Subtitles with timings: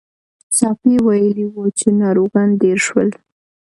[0.57, 3.09] ساپی ویلي وو چې ناروغان ډېر شول.